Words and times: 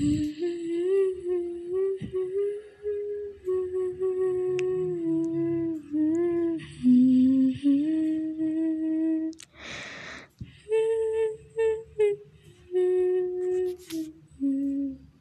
Mm-hmm. 0.00 0.56